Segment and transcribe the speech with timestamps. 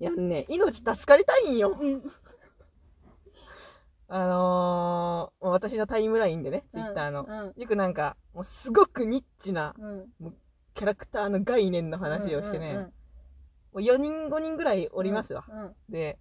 [0.00, 1.76] いやね、命助かりたいんよ。
[1.78, 2.02] うん。
[4.08, 7.26] あのー、私のタイムラインでね、ツイッターの。
[7.28, 7.60] うん。
[7.60, 10.34] よくなんか、もうすごくニッチなうん。
[10.74, 12.88] キャラクターの概念の話をしてね、も
[13.74, 15.44] う4人5人ぐらいおりますわ。
[15.48, 15.74] うん。
[15.88, 16.18] で、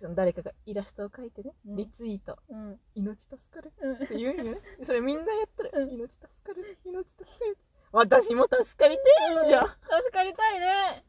[0.00, 2.78] その誰かがイラストを描いてね、うんリツイート、うん。
[2.94, 3.94] 命助かるうん。
[3.96, 4.60] って言うんよね。
[4.82, 5.70] それみんなやってる。
[5.74, 7.58] うん命助かる、命助かる。
[7.92, 9.66] 私も助かりてえんじゃん。
[9.66, 9.76] 助
[10.12, 11.04] かりたいね。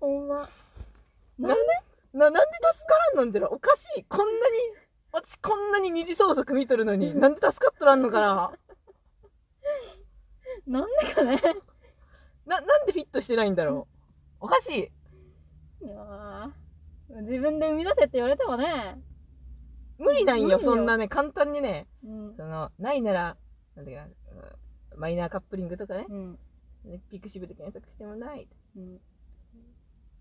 [0.00, 0.48] ほんま。
[1.40, 2.18] なんで？
[2.18, 2.40] な、なんで
[2.72, 4.04] 助からんのんじゃろおかしい。
[4.04, 4.56] こんなに、
[5.12, 8.52] 私こんなに二次創作見とるのに、なんで助かっとらんのかな
[10.66, 11.40] なんでかね？
[12.46, 13.88] な、なんでフィットしてないんだろ
[14.40, 14.70] うおかし
[15.82, 15.86] い。
[15.86, 18.98] いやー自分で生み出せって言われてもね。
[19.98, 21.86] 無理なんよ、そんなね、簡単にね。
[22.04, 22.36] うん。
[22.36, 23.36] その、ないなら、
[23.76, 24.10] なんだっけな、うん
[24.96, 26.38] マイナーカップリングとかね、うん。
[27.10, 28.48] ピクシブで検索してもない。
[28.76, 29.00] うん。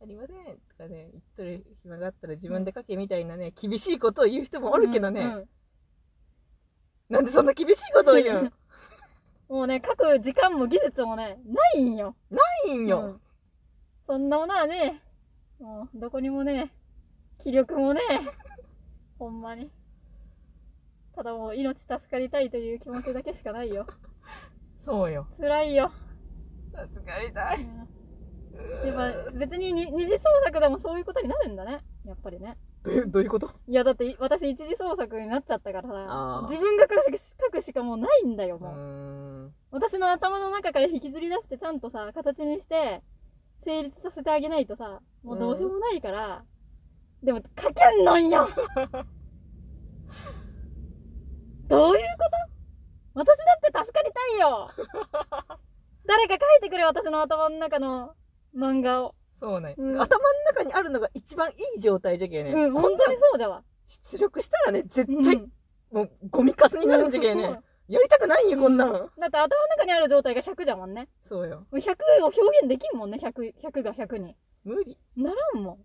[0.02, 5.50] ありませんとかね、言っとる暇があったら自分で書けみたいなね、厳しいことを言う人もおるけどね、うん
[7.10, 8.44] なんでそんな厳しいことを言う？
[8.44, 8.54] ん
[9.50, 12.16] もうね、書く時間も技術もね、ないんよ。
[12.30, 13.00] ないんよ。
[13.00, 13.22] うん
[14.06, 15.02] そんなものはね、
[15.60, 16.72] もうどこにもね、
[17.40, 18.02] 気力もね、
[19.20, 19.72] ほんまに。
[21.16, 23.86] ただもう命助かりたいという気持ちだけしかないよ。
[24.80, 25.28] そうよ。
[25.40, 25.92] 辛いよ。
[26.94, 27.64] 助かりたい。
[27.64, 27.99] うん
[28.86, 31.82] やっぱ別にに二次創作でもそういうことになるんだね。
[32.06, 32.58] やっぱりね。
[32.84, 33.52] どういうどういうこと？
[33.68, 38.60] いやだって私一次創作になっちゃったからさ、自分が書くし書くしかもうないんだよ、う。
[38.60, 38.72] も
[39.48, 39.52] う。
[39.72, 43.02] 私の頭の中から引きずり出してちゃんとさ、形にして、
[43.66, 46.44] 成立させてあげないとさ、もうどうしようもないから、
[47.22, 48.48] でも書けんのんよ。
[51.68, 52.24] どういうこ
[53.14, 53.26] と？
[53.26, 54.70] 私だって助かりたいよ。
[56.08, 58.16] 誰か書いてくれ私の頭の中の
[58.56, 59.16] 漫画を。
[59.40, 62.52] そうね、うん頭の中にあるのが一番いい状態じゃけね。
[62.52, 63.64] うん、本当にそうじゃわ。
[63.88, 65.52] 出力したらね、絶対、うん
[65.92, 67.60] もうゴミカスになるんじゃけね。
[67.88, 68.92] やりたくないよ、こんなん。
[68.92, 71.08] だって頭の中にある状態が100じゃもんね。
[71.24, 71.66] そうよ。
[71.72, 74.36] 100を表現できんもんね、100, 100が100に。
[74.64, 75.00] 無理。
[75.18, 75.78] ならんもん。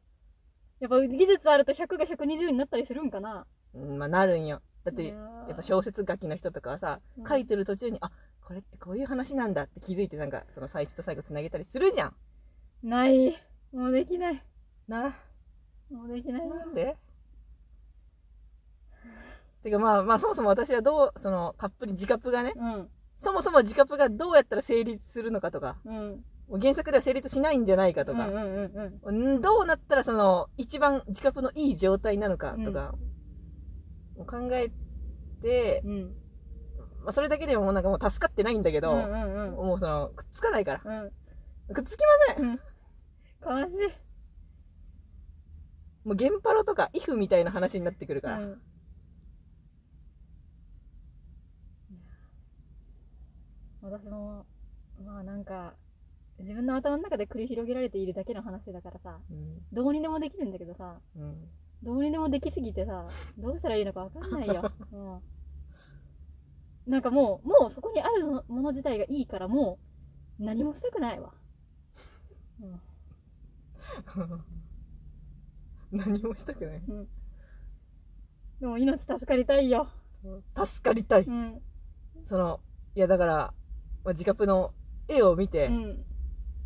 [0.81, 3.47] やっぱ技術あると100が120になったりするんかな。
[3.73, 4.61] うん、まあなるんよ。
[4.85, 8.11] だって、ややっぱ小説書きの人とかはさ、うん書いてる途中に、あ、
[8.43, 12.17] これってこういう話なんだって気づいてなんか、その最初と最後つなげたりするじゃん。
[12.85, 13.35] ない。
[13.73, 14.45] もうできない。
[14.87, 15.17] な、
[15.91, 16.49] もうできない。
[16.49, 16.97] なんで？
[19.65, 22.91] てかまあまあそもそも私はどう、そのカップリ、自カップがね、うん。
[23.17, 26.23] そもそも自カップがどうやったら成立するのかとか、うん。
[26.61, 28.43] 原作では成立しないんじゃないかとか、うんうん
[28.75, 29.37] うんうん。
[29.39, 32.95] んどうなったらその一番自カップのいい状態なのかとか、
[34.15, 34.71] もう考え
[35.41, 36.15] て、うん。
[37.03, 39.55] まあそれだけでもなんかもう助かってないんだけど、うんうんうん。
[39.55, 41.03] もうその、くっつかないから。
[41.03, 41.11] うん。
[41.75, 42.61] くっつきません。
[43.45, 43.75] 悲しい。
[46.05, 48.41] もう、ゲンパロとか、イフみたいな話になってくるから。
[48.41, 48.63] うん。
[53.83, 54.47] 私も、
[55.05, 55.75] まあなんか、
[56.39, 59.59] 自分の頭の中で繰り広げられているだけの話だからさ、うん。
[59.73, 61.49] どうにでもできるんだけどさ、うん。
[61.83, 63.07] どうにでもできすぎてさ、
[63.39, 64.73] どうしたらいいのかわかんないよ。
[64.91, 65.23] も
[66.87, 69.79] うなんかもう、もうそこにあるもの自体がいいから、も
[70.41, 71.33] う何もしたくないわ。
[72.61, 72.81] うん
[75.93, 76.83] 何もしたくない。
[78.61, 79.89] でも命助かりたいよ。
[80.57, 81.25] 助かりたい。
[81.25, 81.61] うん。
[82.25, 82.61] その、
[82.95, 83.35] いやだから、
[84.05, 84.73] まあ、自カップの
[85.09, 86.05] 絵を見てう、ん。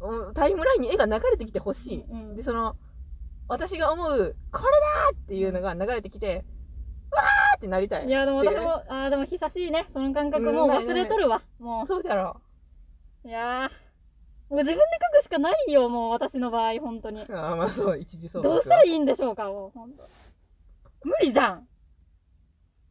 [0.00, 2.02] うんタイムラインに絵が流れてきてほしい。
[2.02, 2.76] うんで、その、
[3.48, 6.44] 私が思う、これだっていうのが流れてきて、
[7.10, 8.06] わーってなりたい。
[8.06, 9.86] いや、でも私も、ああ、でも久しいね。
[9.92, 11.42] その感覚うんもう忘れとるわ。
[11.58, 12.40] もそうじゃろ。
[13.24, 13.28] う。
[13.28, 13.88] いやー。
[14.50, 14.82] もう自分で
[15.14, 17.20] 書くしかないよ、もう私の場合、本当に。
[17.31, 20.09] ああ、まあそう、一時そうどうしたらいいんでしょうか、もう、本当。
[21.04, 21.69] 無理じゃん。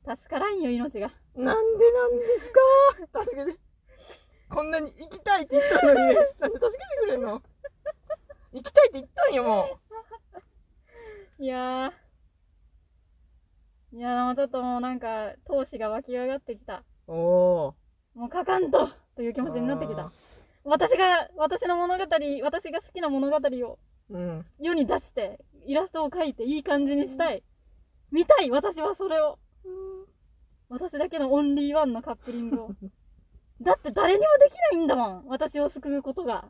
[0.08, 1.12] 助からんよ、命が。
[1.36, 2.52] なんでなんです
[3.14, 3.24] か？
[3.24, 3.58] 助けて。
[4.50, 7.42] こんなに行きたいって言ったのにね、 なんで助けてくれんの？
[8.54, 9.80] 行きたいって言ったんよ、も
[11.40, 13.98] いやー。
[13.98, 16.84] いや、ちょっともうなんか、闘志が湧き上がってきた。
[17.08, 17.14] う。
[17.14, 18.20] おー。
[18.20, 20.12] もう書かんとという気持ちになってきた。
[20.68, 22.04] 私が、私の物語、
[22.44, 23.80] 私が好きな物語を
[24.10, 24.46] うん。
[24.60, 27.44] 世に出して、イラストを描いていい感じにしたい。
[28.12, 29.38] 見たい私はそれを。
[30.70, 32.70] 私だけのオンリーワンのカップリングを。
[33.62, 35.26] だって誰にもできないんだもん。
[35.28, 36.50] 私を救うことが。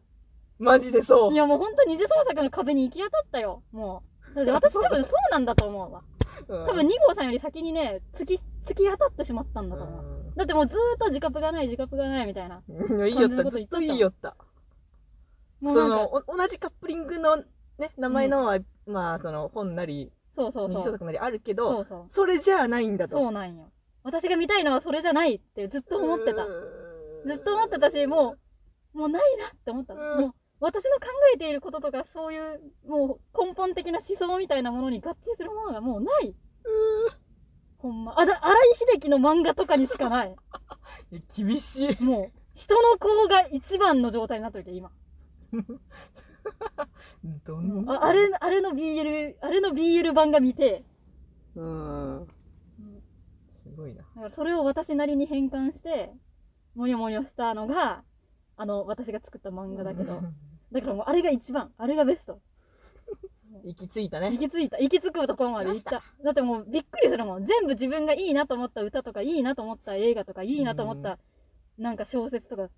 [0.59, 1.35] マジでそうい。
[1.35, 3.63] やもう本当に二次創作の壁に行き当たったよ。
[3.71, 4.03] も
[4.33, 4.35] う。
[4.35, 6.03] だって私多分そうなんだと思うわ。
[6.47, 10.33] 多多分2号さんより先にね、突き、突き当たってしまったんだと思う。
[10.35, 12.61] だってもうずーっと自覚がない、自覚がないみたいな。
[12.67, 12.97] うん。
[12.97, 14.35] いやいいよった、感じのこと言っとったずっといいよった。
[15.61, 20.97] もなんか、そうの、お同じカップリングのね、名前のは、まあ、その本なり、そうそうそう。
[21.05, 22.05] なりあるけそど、うそう。
[22.09, 23.17] それじゃないんだと。
[23.17, 23.71] そうなんよ。
[24.03, 26.45] 私が見たいのはそれじゃないってずっと思ってた。
[27.25, 28.35] ずっと思ってたし、も
[28.93, 29.95] う、もうないなって思った。
[29.95, 36.35] うんもう、私の考えていることとか、そういう、もう根本的な思想みたいなものに合致するものがもうない。
[37.89, 38.19] うほんま。
[38.19, 38.57] あだ、荒井
[38.93, 40.35] 秀樹の漫画とかにしかない。
[41.35, 42.03] 厳しい。
[42.03, 44.91] もう、人の子が一番の状態になってるけど、今。
[47.45, 47.93] どんな？
[47.93, 50.83] ああれ、あれの BL、あれの BL 版が見て、
[51.55, 52.27] うん。
[53.53, 54.01] すごいな。
[54.01, 56.13] だからそれを私なりに変換して、
[56.75, 58.03] もよもよしたのが、
[58.55, 60.21] あの、私が作った漫画だけど、
[60.71, 62.39] だからもうあれが一番、あれがベスト。
[63.63, 64.37] 行き着いた行ね。
[64.37, 66.03] き着いた、行き着くところまで行った。
[66.23, 67.45] だってもうびっくりするもん。
[67.45, 71.19] 全部自分がいいなと思った歌とか、いいなと思った映画とか、いいなと思った、
[71.77, 72.69] なんか小説とか、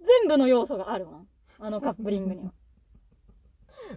[0.00, 1.28] 全部の要素があるもん。
[1.60, 2.52] あのカップリングには。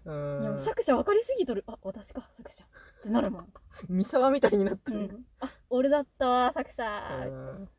[0.05, 0.59] ういやん。
[0.59, 1.63] 作者分かりすぎとる。
[1.67, 2.63] あ、私か、作者。
[2.63, 2.67] っ
[3.03, 3.53] てなるもん。
[3.89, 4.99] 三沢みたいになってる。
[4.99, 5.25] うん。
[5.39, 6.83] あ、俺だったわ、作者。
[7.27, 7.69] うん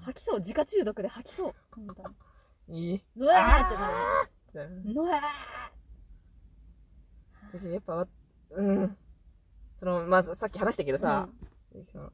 [0.00, 0.38] 吐きそう。
[0.38, 1.54] 自家中毒で吐きそう。
[2.68, 3.04] いい。
[3.16, 3.68] うわーっ
[4.52, 4.82] てなる。
[4.94, 5.20] うわ
[7.52, 8.06] だけどやっぱ、
[8.50, 8.96] うん。
[9.80, 11.28] その、まあ、さっき話したけどーさ、
[11.92, 12.12] その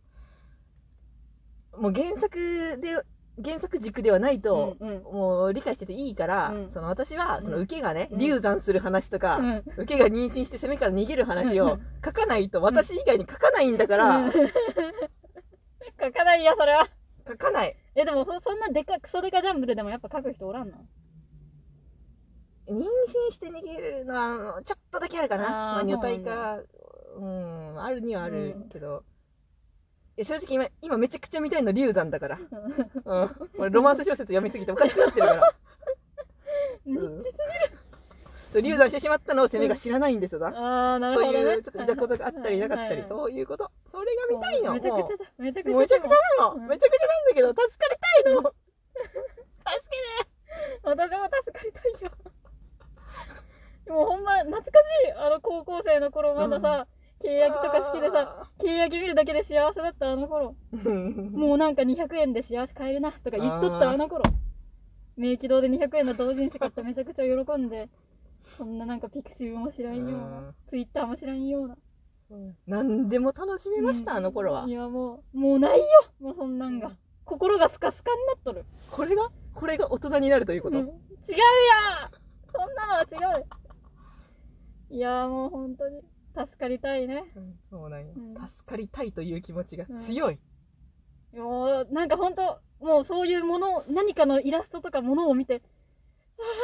[1.79, 3.03] もう原作で、
[3.43, 5.03] 原作軸ではないと、うんうん。
[5.03, 6.71] もう理解してていいから、うん。
[6.71, 7.63] その私は、そのうん。
[7.65, 8.19] 受けがね、うん。
[8.19, 9.63] 流産する話とか、うん。
[9.77, 11.81] 受けが妊娠して攻めから逃げる話をうん。
[12.05, 14.33] 書かないと、私以外に書かないんだから、うん。
[16.01, 16.89] 書かないよ、それは。
[17.27, 17.77] 書かない。
[17.97, 20.77] え、でも、そそんなでか、クソデカジャンブルでもやっぱ書く人おらんの？
[22.69, 25.43] 妊娠して逃げるのは、ちょっとだけあるかな。
[25.49, 26.61] まあ、女体化、
[27.17, 29.05] うん、あるにはあるうんけど、
[30.17, 32.39] いや正直今、今めちゃくちゃ見たいの流産だから。
[33.05, 33.51] うん。
[33.59, 35.53] 俺ロマンス小説読みすぎておかしくなってるから。
[36.87, 37.25] うん
[38.61, 40.47] 流産してしまったのを攻めが知らないんですよな。
[40.95, 41.45] あー、なるとほどね。
[41.57, 43.69] いう、ちょっとじゃことがあったりなかったり、うそういうこと。
[43.91, 44.75] それが見たいの。
[44.75, 45.25] めちゃくもちゃだ。
[45.39, 46.55] めちゃくちゃうめちゃくちゃなの。
[46.55, 48.43] うんめちゃくちゃなんだけど、助かりたいの。
[49.75, 49.95] 助
[50.85, 52.11] 私も助かりたいよ。
[53.95, 55.13] もうほんま、懐かしい。
[55.13, 56.87] あの高校生の頃、まださ、
[57.23, 60.57] 契約とか好きでさ、契約見るだけで幸せだったあの頃。
[61.33, 64.25] もうなんか200円で幸せ買えるなとか言っとったあの頃。
[65.17, 67.89] 明気堂で200円の同人誌買ったらめちゃくちゃ喜んで、
[68.57, 71.77] そんななんかピクシブも知らんよううな、ツイッターも知らんような。
[72.67, 74.65] 何でも楽しめました、うんあの頃は。
[74.67, 75.85] いやもう、もうないよ
[76.21, 76.91] もうそんなんが。
[77.25, 78.65] 心がスカスカになっとる。
[78.91, 80.79] これが、これが大人になるということ？
[80.79, 80.91] うん違う
[81.37, 82.11] や
[82.53, 83.03] そんなのは
[83.37, 83.45] 違う
[84.95, 86.03] いやもう本当に
[86.37, 87.25] 助かりたいね。
[87.35, 88.13] うんそうなんや。
[88.17, 88.35] うん。
[88.35, 90.39] 助かりたいという気持ちが強い。
[91.33, 95.63] もうなんか本当もうそういうもの何かのイラストとかものを見て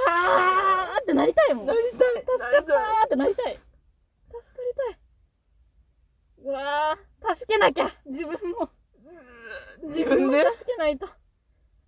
[0.08, 1.66] あーってなりたいもん。
[1.66, 2.24] な助りたい。
[2.24, 3.54] かったーってなりたい。
[3.54, 3.62] 助か
[4.62, 4.98] りたい。
[6.44, 8.70] うわー助けなきゃ自分も。
[9.88, 11.08] 自分で助けないと。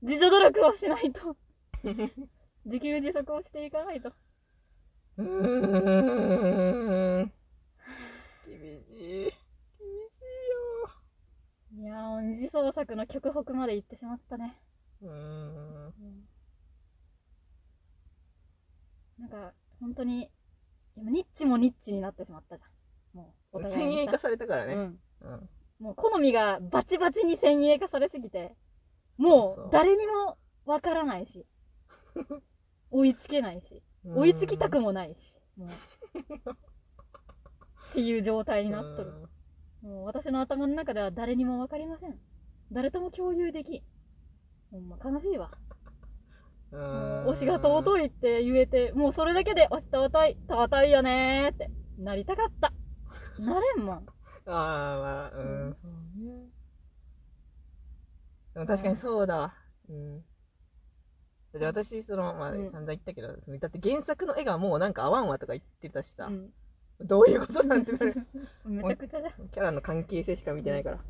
[0.02, 1.36] 自助努力をしないと。
[2.64, 4.12] 自給自足をしていかないと
[5.18, 5.26] うー
[7.24, 7.32] ん。
[8.46, 8.98] 厳しい。
[8.98, 9.34] 厳しい
[11.78, 11.82] よ。
[11.82, 14.58] いやー二次創作の極北まで行ってしまったね
[15.02, 15.92] うーん。
[19.18, 20.30] なんか本当に
[20.96, 24.74] 今ニッチもニッチになってしまったじゃんもうお互いにさ先鋭化されたからね。
[24.74, 25.48] うん、うん。
[25.78, 28.54] もう好みがバチバチに先鋭化されすぎて
[29.18, 31.44] もう誰にもわからないし
[32.90, 35.72] 追いつけないし追いつきたくもないしもうっ
[37.94, 39.12] ていう状態になっとる
[39.82, 42.18] もう私の頭の中では誰にもわかりません
[42.72, 43.82] 誰とも共有できん
[44.70, 45.50] ほんま悲しいわ
[46.72, 48.04] 推しが尊い。
[48.04, 52.72] いって言えて、もうそれだけで推し尊い、尊いよねーってなりたかった。
[53.38, 53.96] なれんもん。
[53.96, 54.00] あ
[54.46, 55.76] あ、まあ、うん。
[55.82, 55.88] そ
[58.58, 58.66] うね。
[58.66, 59.54] 確かにそうだわ。
[59.90, 60.24] うん。
[61.52, 66.50] だって私、その、まあ、うん散々言ったけど、そのだって原作の絵がもうなんか合わんわとか言ってたしさ、うん、
[67.00, 68.26] どういうことなんてなる。
[68.64, 69.32] めちゃくちゃじゃ。
[69.52, 70.96] キャラの関係性しか見てないから。
[70.96, 71.02] も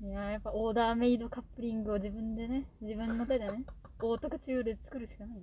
[0.00, 3.64] うん、いやーやっぱオーダーメイドカップリングを自分でね、自分の手でね、
[4.02, 5.42] オートクチュールで作るしかない。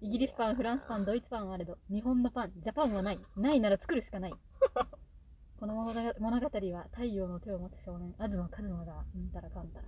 [0.00, 3.18] イギリスパン、フランスパン、ドイツパンあれど、日本のパン、ジャパンはない。
[3.36, 4.34] ないなら作るしかない。
[5.58, 9.84] この物語は太陽の手を持つ少年、東和馬が、うんたらかんたら。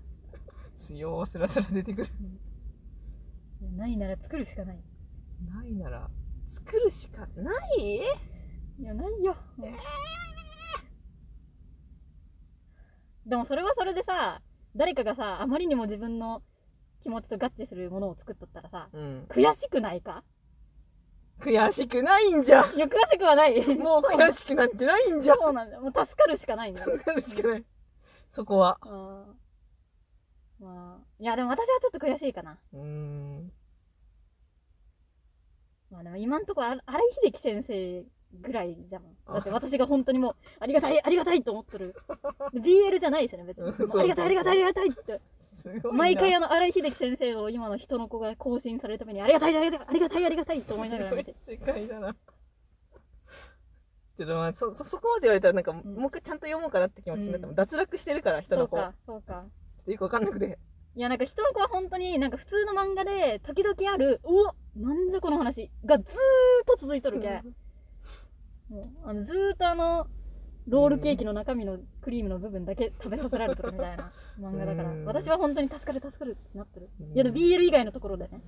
[0.81, 2.09] 強スラスラ出てくる。
[3.61, 4.81] いやないなら作るしかない。
[5.49, 6.11] ないなら、
[6.53, 8.01] 作るしかない？
[8.81, 9.37] いや、ないよ。
[9.57, 9.71] もう
[13.29, 14.43] でもそれはそれでさ、
[14.75, 16.43] 誰かがさ、あまりにも自分の
[17.01, 19.27] 気持ちと合致するものを作っとったらさ、うん。
[19.29, 20.25] 悔しくないか？
[21.41, 22.75] 悔しくないんじゃん。
[22.77, 23.55] いや、悔しくはない。
[23.77, 25.39] もう悔しくなんてないんじゃん。
[25.39, 25.83] そうなんだよ。
[25.83, 26.93] もう助かるしかないんだよ。
[26.93, 27.65] 助かるしかない。
[28.31, 28.79] そこは。
[30.61, 32.59] まあ、いや、でも私はちょっと悔しいかな。
[32.73, 33.53] うーん。
[35.91, 38.05] まあでも今んところ、あ荒井秀樹先生
[38.41, 39.03] ぐらいじゃん。
[39.27, 41.97] だって私が本当にもう、ありがたい、ありがたいと思ってる。
[42.53, 43.69] で BL じゃないですよね、別に。
[43.69, 45.21] ありがたい、ありがたい、ありがたいって。
[45.93, 51.35] 毎回あの、荒井秀樹先生の今の人の子が更新されるために、ありがたい、ありがたい、ありがたい、ありがたいと思いながら見て。
[51.47, 52.15] 世界だな。
[54.17, 57.51] ちょっとまあ、そ、そ、そこまで言われたらなんか、んもう一回ちゃんと読もうかなって気持ちになったもん。
[57.51, 58.77] うん脱落してるから、人の子。
[58.77, 59.45] ちょそうか、そうか。
[59.81, 60.59] っとよくわかんなくて。
[60.97, 66.11] いや、なんか人の子は本当になんか普通の漫画で、時々ある、うおなんじゃこの話がずーっ
[66.67, 67.43] と続いとるけ。
[68.69, 70.07] もう、あの、ずーっとあの、
[70.71, 76.89] ロールケーキの中身のクリームの部分だけ食べさせられてるみたいな漫画だからうん、私は本当に助かる助かるってなってる。
[77.01, 78.41] うんいや、でも BL 以外のところでね。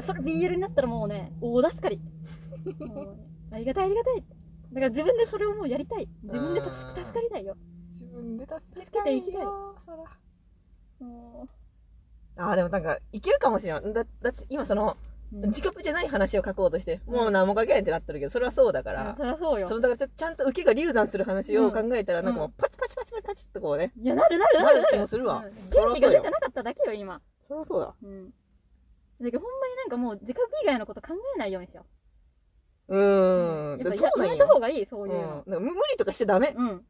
[0.00, 2.00] それ BL になったらもうね、大助かり。
[3.50, 4.14] ありがたいありがたい。
[4.16, 4.22] だ
[4.74, 6.08] から自分でそれをもうやりたい。
[6.22, 7.56] 自分で助かりたいよ。
[7.90, 9.96] 自分で助け助けていきたいよそら
[11.00, 11.48] も
[12.36, 13.92] あーでもなんか、いけるかもしれん。
[13.92, 14.96] だ、だって今その、
[15.34, 19.74] 自覚じゃない話を書こうとして、うんもう何も書けないってなってるけど、それはそうだかうんら、そりゃそうよそ。
[19.74, 27.20] のだからちゃんと受けが流産する話を考えたら、なんかもうパチパチパチパチパチってこうね、いや、なるなるなるなる気もするわ元気が出てなかっただけよ、今。
[27.48, 27.94] そりゃそうだ。
[28.02, 28.30] うん。
[28.30, 28.30] だ
[29.24, 31.84] けどほんまになんかもう自覚以外のこと考えないようにしよ
[32.88, 33.00] うう。
[33.00, 33.78] ーん。
[33.80, 34.60] やっぱそうなんややめた方よ。
[34.60, 36.54] がいい、そういう無無理とかしちゃダメ。
[36.56, 36.84] うん。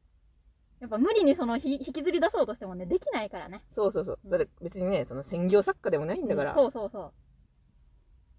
[0.80, 3.62] やっぱ無理にそのひ引きずり出そうとしてもね、できないからね。
[3.70, 4.26] そうそうそうう。
[4.26, 6.50] んだって別にね、その専業作家でもないんだから。
[6.50, 7.12] うんそうそうそう。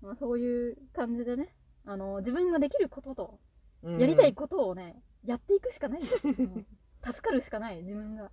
[0.02, 3.40] まあそういう感じでね、あの、自分ができることと、
[3.84, 4.00] うん。
[4.00, 6.20] やりたいことをね、やっていくしかないんだよ。
[6.24, 6.66] うん。
[7.06, 8.32] 助かるしかない、自分が。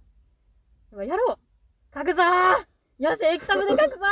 [1.05, 1.39] やろ
[1.95, 1.95] う!
[1.95, 2.67] 書くぞー
[2.99, 4.09] よし、エクタブで書くぞー